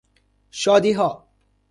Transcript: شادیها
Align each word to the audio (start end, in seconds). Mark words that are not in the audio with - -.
شادیها 0.51 1.27